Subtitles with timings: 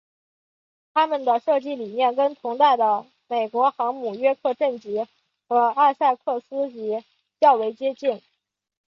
[0.95, 5.05] 它们的设计理念跟同代的美国航母约克镇级
[5.47, 7.03] 和艾塞克斯级
[7.39, 8.19] 较为相近。